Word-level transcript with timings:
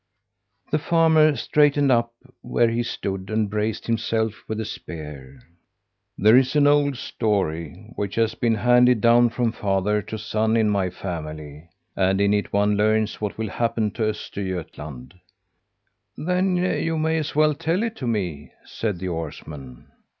The 0.71 0.79
farmer 0.79 1.35
straightened 1.35 1.91
up 1.91 2.11
where 2.41 2.71
he 2.71 2.81
stood 2.81 3.29
and 3.29 3.47
braced 3.47 3.85
himself 3.85 4.33
with 4.47 4.57
the 4.57 4.65
spear. 4.65 5.43
"There 6.17 6.35
is 6.35 6.55
an 6.55 6.65
old 6.65 6.97
story 6.97 7.93
which 7.95 8.15
has 8.15 8.33
been 8.33 8.55
handed 8.55 8.99
down 8.99 9.29
from 9.29 9.51
father 9.51 10.01
to 10.01 10.17
son 10.17 10.57
in 10.57 10.71
my 10.71 10.89
family; 10.89 11.69
and 11.95 12.19
in 12.19 12.33
it 12.33 12.51
one 12.51 12.75
learns 12.75 13.21
what 13.21 13.37
will 13.37 13.49
happen 13.49 13.91
to 13.91 14.01
Östergötland." 14.01 15.13
"Then 16.17 16.55
you 16.57 16.97
may 16.97 17.19
as 17.19 17.35
well 17.35 17.53
tell 17.53 17.83
it 17.83 17.95
to 17.97 18.07
me," 18.07 18.53
said 18.65 18.97
the 18.97 19.09
oarsman. 19.09 19.85